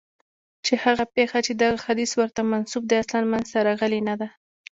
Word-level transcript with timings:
چي 0.65 0.73
هغه 0.83 1.05
پېښه 1.15 1.39
چي 1.45 1.53
دغه 1.63 1.77
حدیث 1.87 2.11
ورته 2.15 2.41
منسوب 2.51 2.83
دی 2.89 2.95
اصلاً 3.03 3.19
منځته 3.31 3.57
راغلې 3.67 4.01
نه 4.09 4.15
ده. 4.19 4.27